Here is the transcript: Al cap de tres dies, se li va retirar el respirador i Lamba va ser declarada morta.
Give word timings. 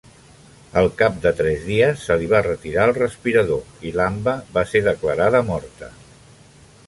Al 0.79 0.87
cap 1.01 1.19
de 1.25 1.33
tres 1.41 1.65
dies, 1.65 2.05
se 2.07 2.17
li 2.21 2.29
va 2.31 2.39
retirar 2.47 2.87
el 2.89 2.93
respirador 2.97 3.87
i 3.89 3.93
Lamba 3.99 4.35
va 4.57 4.63
ser 4.73 4.83
declarada 4.91 5.43
morta. 5.53 5.93